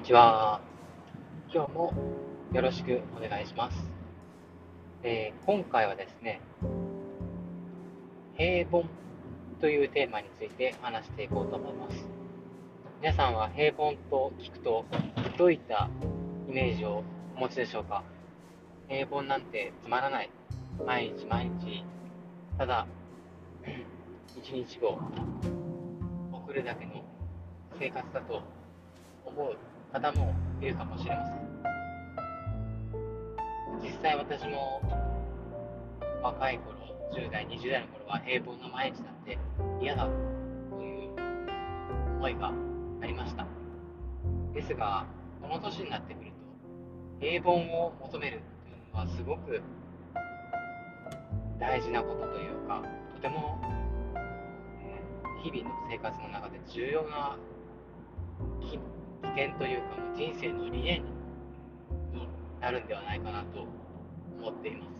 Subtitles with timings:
[0.00, 0.62] にちは。
[1.52, 1.92] 今日も
[2.54, 3.76] よろしくお願いします。
[5.02, 6.40] えー、今回はですね、
[8.34, 8.86] 平凡
[9.60, 12.08] というテーマについて話していこうと思います。
[13.02, 14.86] 皆さんは平凡と聞くと
[15.36, 15.90] どういった
[16.48, 17.04] イメージを
[17.36, 18.02] お持ちでしょうか？
[18.88, 20.30] 平凡なんてつまらない。
[20.86, 21.84] 毎日毎日、
[22.56, 22.86] ただ、
[24.34, 24.98] 一日を
[26.32, 27.04] 送るだけの
[27.78, 28.42] 生活だと
[29.26, 29.56] 思う
[29.92, 31.40] 方もいるかもしれません。
[33.82, 34.80] 実際私も
[36.22, 36.76] 若い頃
[37.12, 39.38] 10代20代の頃は平凡な毎日なんて
[39.80, 40.10] 嫌だと
[40.82, 41.10] いう
[42.18, 42.52] 思いが
[43.02, 43.46] ありました。
[44.54, 45.06] ですが
[45.42, 46.30] この年になってくる
[47.20, 49.62] と平凡を求めるというのはすごく
[51.58, 52.82] 大事なことというか
[53.14, 53.60] とても
[55.42, 57.36] 日々の生活の中で重要な
[59.22, 61.02] 起点というかもう人生の理念
[62.12, 62.28] に
[62.60, 63.66] なるんではないかなと
[64.38, 64.90] 思っています。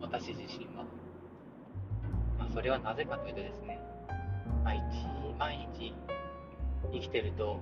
[0.00, 0.84] 私自身は、
[2.38, 3.78] まあ、それはなぜかというとですね。
[4.64, 5.06] 毎日
[5.38, 5.94] 毎日
[6.92, 7.60] 生きてると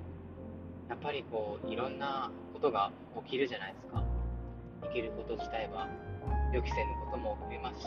[0.89, 2.91] やっぱりこういろんなことが
[3.25, 4.03] 起きるじゃないですか。
[4.83, 5.89] 生きること自体は
[6.53, 7.87] 予期せぬことも起きますし、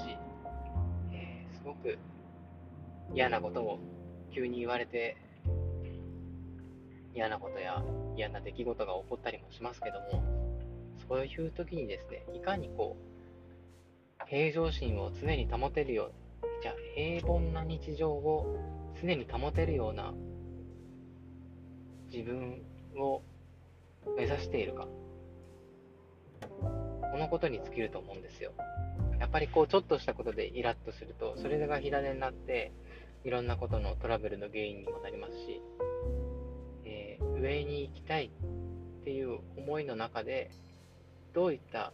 [1.12, 1.98] えー、すごく
[3.14, 3.80] 嫌なことを
[4.34, 5.18] 急に言われて
[7.14, 7.84] 嫌なことや
[8.16, 10.24] 嫌な出来事が起こったりもしますけども
[11.08, 16.12] そういう時にですねいかにこう平常心を常に保てるよ
[16.42, 18.58] うじゃあ平凡な日常を
[19.02, 20.14] 常に保てるような
[22.12, 22.62] 自分
[22.98, 23.22] を
[24.16, 24.88] 目指しているか。
[27.14, 28.54] このことに尽きると思うんですよ。
[29.20, 32.72] やっぱりこうちょっとしたことでイラッとするとそれが火種になって
[33.24, 35.62] いろんなことのトラブルの原因にもなりますし
[37.44, 38.32] 上に行きたい
[39.02, 40.50] っていう思いの中で
[41.34, 41.92] どういった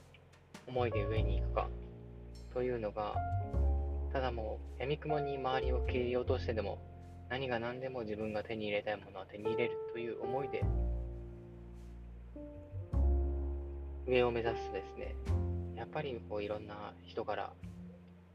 [0.67, 1.67] 思いで上に行くか
[2.53, 3.15] というのが
[4.13, 6.77] ただもう闇雲に周りを切り落としてでも
[7.29, 10.63] 何が何でも自分が手に入れたいものは手に入れるという思いで
[14.05, 15.15] 上を目指すとですね。
[15.75, 17.53] やっぱりこういろんな人から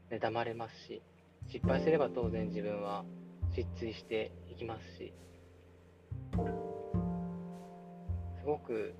[0.09, 1.01] 妬まれますし
[1.49, 3.05] 失敗すれば当然自分は
[3.55, 5.13] 失墜していきますし
[8.45, 8.93] ごく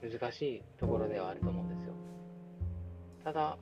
[0.00, 1.94] 難しいところではあると思うんですよ。
[3.24, 3.58] ただ、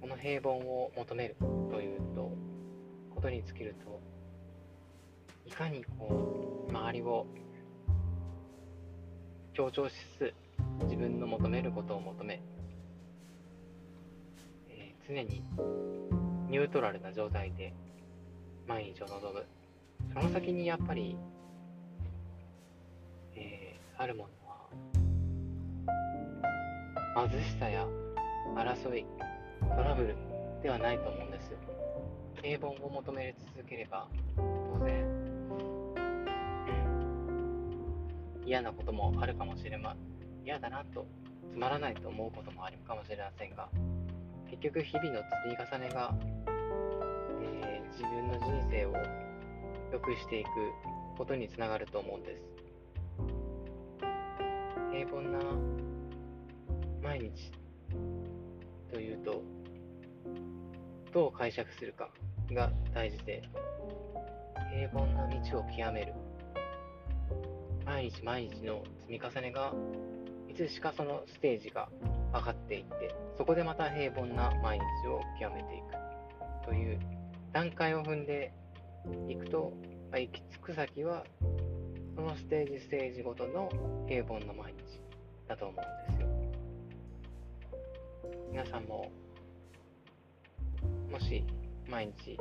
[0.00, 1.36] この平凡を求める
[1.70, 2.32] というと、
[3.14, 4.00] ことに尽きると、
[5.46, 7.26] いかにこう、周りを
[9.52, 10.34] 強調しつつ、
[10.84, 12.42] 自分の求めることを求め、
[14.68, 15.42] えー、常に
[16.48, 17.72] ニュートラルな状態で
[18.66, 19.44] 毎日を望む。
[20.12, 21.16] その先にやっぱり
[23.36, 23.69] え
[24.00, 24.56] あるものは
[27.28, 27.86] 貧しさや
[28.56, 29.04] 争い
[29.60, 30.16] トラブル
[30.62, 31.52] ではないと思うんです
[32.42, 34.42] 平凡を求め続ければ当
[34.86, 35.04] 然
[38.46, 39.94] 嫌なこともあるかもしれま
[40.46, 41.06] 嫌だなと
[41.52, 43.68] つまらないと思うこともあるかもしれませんが
[44.48, 46.14] 結局日々の積み重ねが、
[47.42, 48.94] えー、自分の人生を
[49.92, 50.48] 良くしていく
[51.18, 52.59] ことにつながると思うんです。
[54.92, 55.38] 平凡な
[57.02, 57.52] 毎日
[58.92, 59.42] というと
[61.12, 62.10] どう解釈するか
[62.52, 63.42] が大事で
[64.72, 66.12] 平凡な道を極める。
[67.84, 69.72] 毎日毎日の積み重ねが
[70.48, 71.88] いつしかそのステージが
[72.32, 76.64] 上がっていってそこでまた平凡な毎日を極めていく。
[76.64, 76.98] という
[77.52, 78.52] 段階を踏んで
[79.28, 79.72] いくと、
[80.10, 81.24] まあ、行き着く先は
[82.14, 83.70] そのステージステージごとの
[84.08, 85.00] 平凡な毎日
[85.48, 86.28] だと思うんですよ。
[88.50, 89.10] 皆さんも
[91.10, 91.44] もし
[91.88, 92.38] 毎日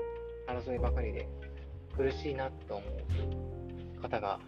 [0.48, 1.28] 争いばかりで
[1.96, 2.86] 苦しいなと思
[3.98, 4.40] う方が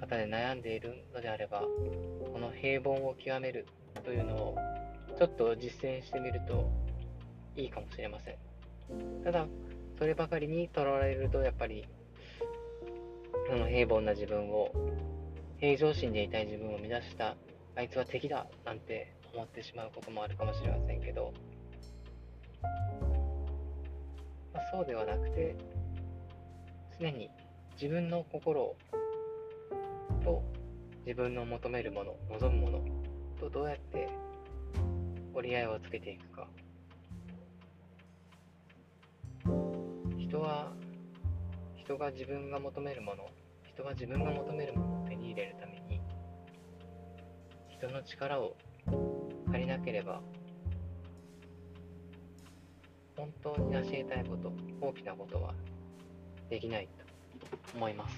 [0.00, 3.66] 方で悩んでいるのであればこの平凡を極める
[4.04, 4.56] というのを
[5.18, 6.70] ちょっと実践してみると
[7.56, 8.36] いいかもしれません。
[9.24, 9.46] ただ
[9.98, 11.84] そればかりにとらわれるとやっぱり
[13.48, 14.70] その平凡な自分を
[15.58, 17.34] 平常心でいたい自分を目指した
[17.76, 21.32] あいつは敵だなんて思ってしまうこともあるかもしれませんけど、
[24.52, 25.56] まあ、そうではなくて
[27.00, 27.30] 常に
[27.80, 28.76] 自分の心
[30.22, 30.42] と
[31.06, 32.84] 自分の求めるもの望むもの
[33.40, 34.10] とどうやって
[35.32, 36.46] 折り合いをつけていくか。
[40.18, 40.72] 人は
[41.76, 43.26] 人が自分が求めるもの
[43.78, 46.00] 人が自分が求めるものを手に入に入れるために
[47.68, 48.56] 人の力を
[49.52, 50.20] 借りなければ
[53.16, 55.54] 本当に成し得たいこと大きなことは
[56.50, 56.88] できない
[57.40, 58.14] と思います。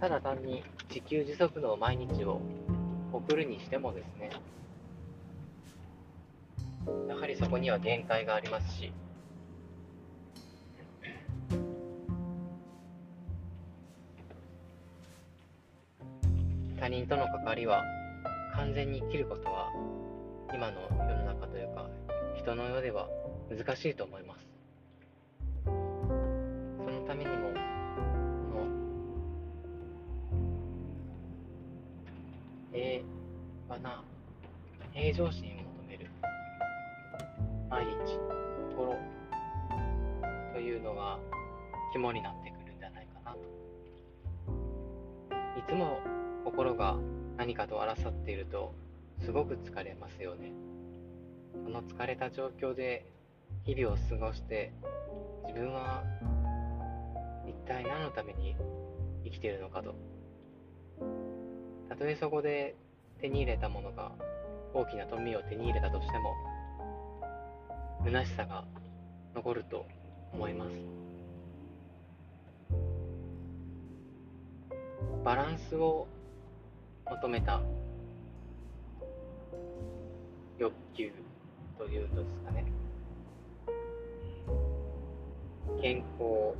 [0.00, 2.40] ただ単に自給自足の毎日を
[3.12, 4.30] 送るにしてもですね
[7.08, 8.92] やはりそこには限界がありますし
[16.90, 17.84] 人との関わりは
[18.56, 19.70] 完全に切ることは
[20.52, 21.88] 今の世の中というか
[22.36, 23.08] 人の世では
[23.48, 24.48] 難しいと思います。
[25.64, 27.54] そのためにもこ
[28.56, 28.66] の
[32.72, 33.04] 平
[33.68, 34.02] 和な
[34.92, 36.10] 平常心を求める
[37.70, 38.18] 毎日
[38.72, 38.96] 心
[40.52, 41.20] というのが
[41.92, 43.38] 肝になってくるんじゃないかなと。
[45.56, 46.00] いつも
[46.60, 46.98] 心が
[47.38, 48.74] 何かと争っていると
[49.24, 50.52] すごく疲れますよね。
[51.64, 53.06] その疲れた状況で
[53.64, 54.70] 日々を過ごして
[55.46, 56.04] 自分は
[57.48, 58.54] 一体何のために
[59.24, 59.94] 生きているのかと。
[61.88, 62.76] たとえそこで
[63.22, 64.12] 手に入れたものが
[64.74, 66.34] 大きな富を手に入れたとしても
[68.04, 68.64] 虚しさが
[69.34, 69.86] 残ると
[70.34, 70.76] 思います。
[75.24, 76.06] バランスを
[77.10, 77.60] 求めた。
[80.58, 81.10] 欲求
[81.76, 82.64] というとですかね。
[85.82, 86.54] 健康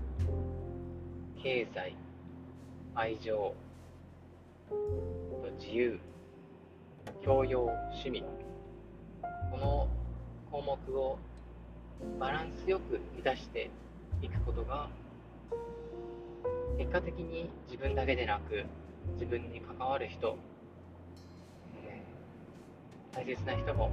[1.42, 1.94] 経済
[2.94, 3.54] 愛情
[5.58, 6.00] 自由
[7.22, 8.24] 教養趣味。
[9.52, 9.88] この
[10.50, 11.18] 項目を
[12.18, 13.70] バランスよく満たして
[14.20, 14.88] いくことが
[16.76, 18.64] 結果的に自分だけでなく
[19.14, 20.36] 自分に関わる人、
[21.84, 23.90] えー、大切な人も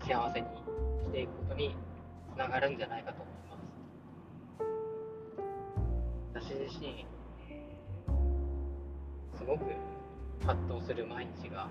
[0.00, 0.46] 幸せに
[1.04, 1.74] していくことに
[2.32, 3.34] つながるんじゃないかと思い
[6.34, 6.48] ます。
[6.48, 7.04] 私自身
[9.36, 9.64] すごく
[10.46, 11.68] 葛藤する毎日が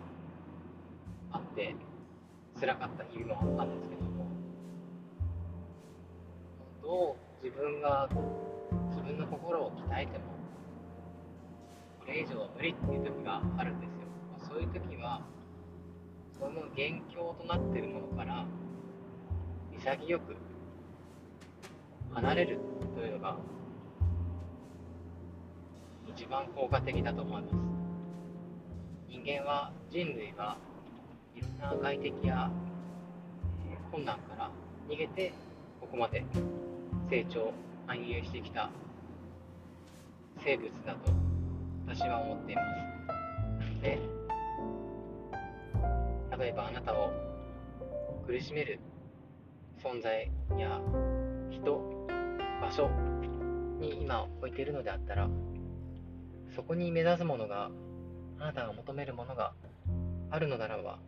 [1.31, 1.75] あって
[2.59, 4.27] 辛かった日々もあったんですけども
[6.81, 8.09] どう自分が
[9.05, 10.25] 分の心を鍛えても
[11.99, 13.97] これ以上は無理っていう時があるんですよ。
[14.33, 15.21] まそういう時は
[16.37, 18.45] その元凶となってるものから
[19.71, 20.35] 潔く
[22.13, 22.59] 離れる
[22.95, 23.37] というのが
[26.07, 27.55] 一番効果的だと思います。
[29.09, 30.57] 人間は人類は
[31.35, 32.51] いろんな外敵や
[33.91, 34.51] 困難から
[34.89, 35.33] 逃げて
[35.79, 36.23] ここまで
[37.09, 37.53] 成長
[37.87, 38.69] 繁栄してきた
[40.45, 41.11] 生物だと
[41.87, 43.81] 私は思っています。
[43.81, 43.99] で
[46.37, 47.11] 例えばあなたを
[48.27, 48.79] 苦しめる
[49.83, 50.79] 存在や
[51.49, 52.07] 人
[52.61, 52.91] 場所
[53.79, 55.27] に今置いているのであったら
[56.55, 57.71] そこに目指すものが
[58.39, 59.53] あなたが求めるものが
[60.29, 60.99] あるのならば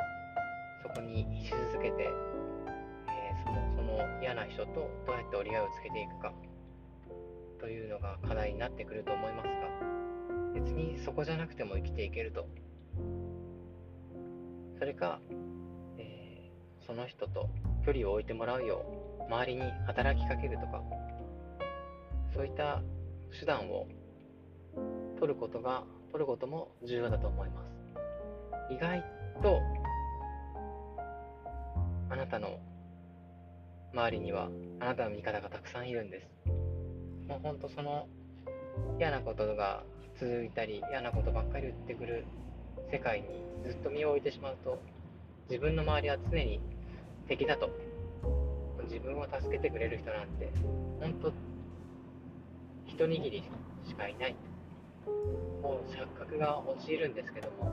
[0.81, 2.09] そこにし続けて、
[3.07, 6.33] えー、そのその嫌な人とどうやって折り合いをつけていくか。
[7.67, 9.51] というのが課題になってくると思いますが
[10.53, 12.47] 別にそこじゃなくても生きていけると。
[14.79, 15.19] それか、
[15.97, 17.49] えー、その人と
[17.85, 18.85] 距離を置いてもらうよ
[19.19, 20.81] う周りに働きかけるとか
[22.33, 22.81] そういった
[23.37, 23.87] 手段を
[25.19, 25.83] 取ることが
[26.13, 27.65] 取ることも重要だと思いま
[28.69, 28.73] す。
[28.73, 29.03] 意外
[29.43, 29.59] と
[32.09, 32.59] あなたの
[33.91, 36.36] 周りにはあなたの味方がたくさんいるんです。
[37.27, 38.07] もうほんとその
[38.99, 39.83] 嫌なことが
[40.19, 42.25] 続いたり嫌なことばっかり言ってくる
[42.91, 43.27] 世界に
[43.65, 44.79] ずっと身を置いてしまうと
[45.49, 46.61] 自分の周りは常に
[47.27, 47.69] 敵だと。
[48.87, 50.49] 自分を助けてくれる人なんて
[51.01, 51.31] 本当
[52.87, 53.43] 一握り
[53.85, 54.35] しかいない。
[55.61, 57.71] もう錯覚が陥るんですけども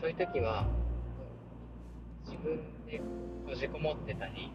[0.00, 0.66] そういう時は
[2.26, 3.00] 自分で
[3.44, 4.50] 閉じこもってたり、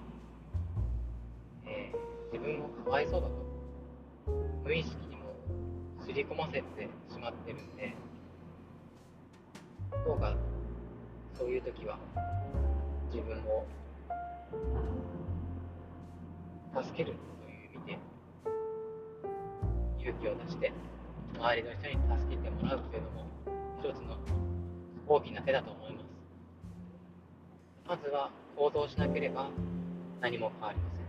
[1.66, 3.44] えー、自分をかわいそうだと。
[4.66, 5.22] 無意識にも
[6.00, 6.64] 刷り込ませて
[7.08, 7.96] しまってるんで
[10.04, 10.36] どうか
[11.38, 12.00] そういう時は
[13.12, 13.66] 自分を
[16.82, 18.00] 助けるという意味で
[20.00, 20.72] 勇気を出して
[21.36, 23.28] 周りの人に助けてもらうというのも
[23.80, 24.18] 一つの
[25.08, 26.06] 大きな手だと思います。
[27.88, 29.50] まずは行動しなければ
[30.22, 31.03] 何も変わりません。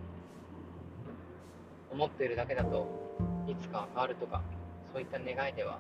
[1.94, 2.88] 思っているだけだと
[3.46, 4.42] いつか変わるとか
[4.92, 5.78] そういった願いでは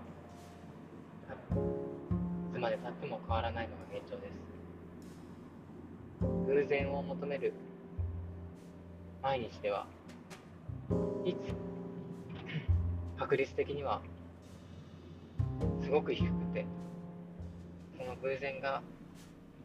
[2.50, 4.54] いつまでたっても変わらないのが現状です。
[6.46, 7.52] 偶然を求める
[9.22, 9.88] 毎日では
[11.24, 11.36] いつ
[13.18, 14.00] 確率的には
[15.82, 16.64] すごく低くて
[17.98, 18.82] その偶然が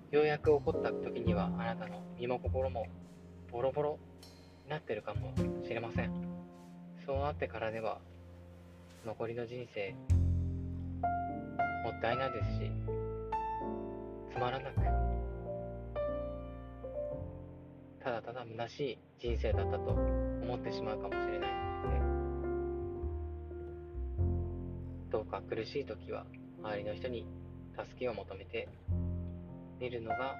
[0.10, 2.88] ようやく起こった時にはあなたの身も心も
[3.51, 4.00] ボロボロ
[4.65, 5.32] になってるかも
[5.63, 6.29] しれません。
[7.10, 7.98] そうなってからでは
[9.04, 9.96] 残りの人生
[11.84, 12.72] もったいないですし
[14.32, 14.75] つまらなく
[18.04, 21.50] ただただ虚しい人生だったと思ってしまうかもしれない。
[21.50, 21.89] の
[25.08, 26.28] でどうか苦しい時は
[26.62, 27.25] 周りの人に
[27.75, 28.68] 助けを求めて
[29.80, 30.36] みるのが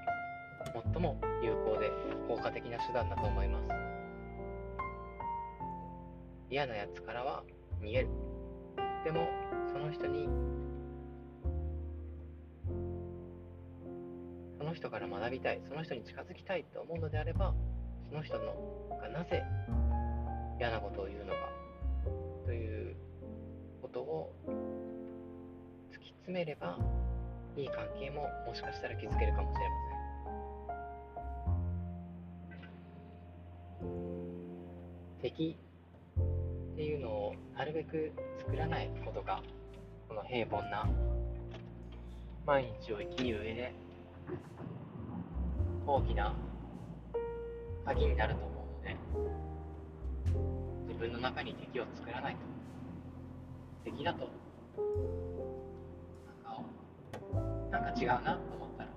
[0.94, 1.90] 最も有効で
[2.28, 3.89] 効果的な手段だと思います。
[6.50, 7.44] 嫌なやつからは
[7.82, 8.08] 逃げる。
[9.04, 9.28] でも
[9.72, 10.28] その人に
[14.58, 17.54] その人から学びたいその人に近づきたいと思うのであれば
[18.10, 19.44] その人のがなぜ
[20.60, 21.40] 嫌なことを言うのか
[22.46, 22.96] という
[23.82, 24.34] ことを
[25.92, 26.78] 突き詰めれば
[27.56, 29.76] いい関係ももしかしたら築けるかもしれま
[33.82, 35.20] せん。
[35.22, 35.58] 敵
[37.60, 39.44] なるべく作らないことが
[40.08, 40.88] この平凡な
[42.46, 43.74] 毎日を生きる上で
[45.86, 46.34] 大きな
[47.86, 48.96] 鍵になると思うので
[50.88, 52.40] 自分の中に敵を作らないと
[53.92, 54.30] 敵だと
[57.70, 58.90] なんか違うなと思ったら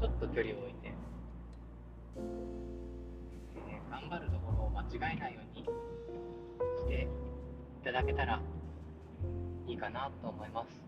[0.00, 0.90] ちょっと距離を置いて、
[2.16, 5.68] えー、頑張るところを間違えないように
[7.88, 8.38] ただけたら
[9.66, 10.84] いいかなと思います。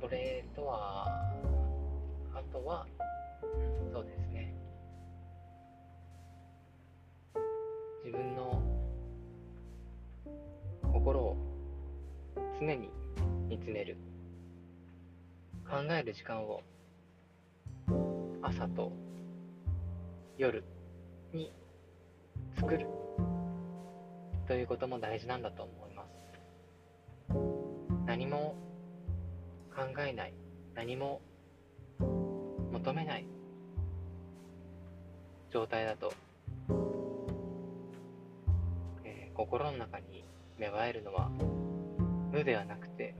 [0.00, 1.06] それとは
[2.32, 2.86] あとは
[3.92, 4.54] そうですね。
[8.06, 8.62] 自分の
[10.90, 11.36] 心を
[12.58, 12.88] 常に
[13.50, 13.98] 見つめる
[15.68, 16.62] 考える時間を
[18.40, 18.90] 朝と
[20.38, 20.64] 夜
[21.34, 21.52] に
[22.64, 22.86] 作る。
[24.48, 27.36] ということも大事なんだと思います。
[28.06, 28.56] 何も
[29.74, 30.34] 考えない。
[30.74, 31.20] 何も
[32.72, 33.26] 求めない。
[35.50, 36.14] 状態だと、
[39.04, 40.24] えー、心の中に
[40.58, 41.28] 芽生えるのは
[42.32, 43.14] 無ではなくて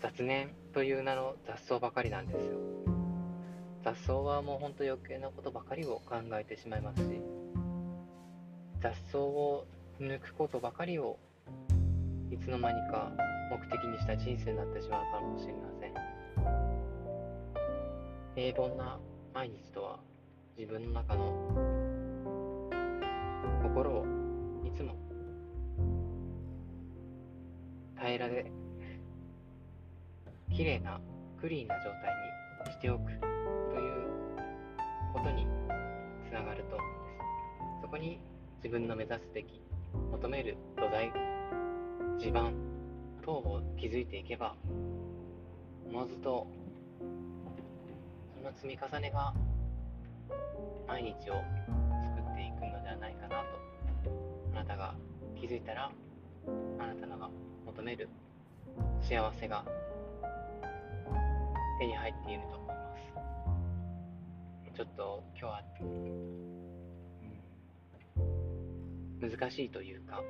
[0.00, 2.56] 雑念という名の雑草ばかりなんですよ。
[3.84, 7.20] 雑草はもうほんと余計なことばかりを考えてしまいますし
[8.80, 9.66] 雑草を
[10.00, 11.18] 抜くことばかりを
[12.30, 13.12] いつの間にか
[13.50, 15.94] 目的にした人生になってしまうかもしれません。
[18.34, 18.98] 平凡な
[19.34, 19.98] 毎日とは
[20.56, 21.34] 自分の中の
[23.62, 24.06] 心を
[24.64, 24.96] いつも
[27.98, 28.50] 平らで
[30.56, 30.98] 綺麗な
[31.38, 32.14] クリーンな状態
[32.66, 33.20] にしておくという
[35.12, 35.46] ことに
[36.26, 37.08] つながると思うんで
[37.78, 37.82] す。
[37.82, 38.20] そこに
[38.62, 39.62] 自分の目指すべき
[40.12, 41.10] 求める土台
[42.18, 42.52] 地盤
[43.24, 44.54] 等を築いていけば
[45.88, 46.46] おのずと
[48.36, 49.32] その積み重ねが
[50.86, 53.44] 毎日を作っていくのではないかなと
[54.52, 54.94] あなたが
[55.40, 55.90] 気づいたら
[56.78, 57.30] あなたのが
[57.64, 58.10] 求める
[59.00, 59.64] 幸せが
[61.80, 62.74] 手に入っていると思いま
[64.74, 64.76] す。
[64.76, 65.62] ちょっと今日は、
[69.20, 70.22] 難しいというか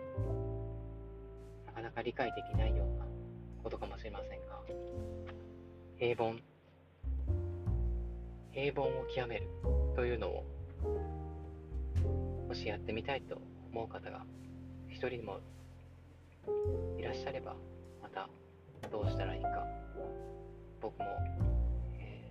[1.66, 3.04] なかなか理解できないような
[3.62, 4.61] ことかもしれませんが
[5.97, 6.35] 平凡
[8.52, 9.47] 平凡を極める
[9.94, 10.44] というのを
[12.49, 13.40] もしやってみたいと
[13.73, 14.25] 思う方が
[14.88, 15.38] 一人でも
[16.99, 17.54] いらっしゃれば
[18.02, 18.28] また
[18.90, 19.64] どうしたらいいか
[20.80, 21.04] 僕も、
[21.99, 22.28] え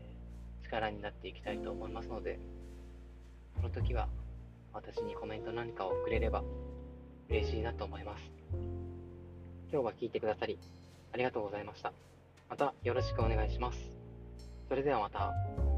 [0.62, 2.38] ー、力になっていきたいと思いますので
[3.56, 4.10] その時は
[4.74, 6.44] 私にコメント何かをくれれば
[7.30, 8.24] 嬉しいなと思います。
[9.72, 10.58] 今日は聞いてくださり
[11.14, 11.94] ありがとうございました。
[12.50, 13.80] またよろしくお願いします。
[14.68, 15.69] それではまた。